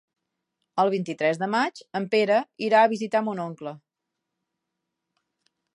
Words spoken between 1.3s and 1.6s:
de